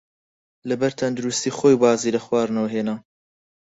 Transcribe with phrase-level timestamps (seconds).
[0.69, 2.95] لەبەر تەندروستیی خۆی وازی لە خواردنەوە هێنا.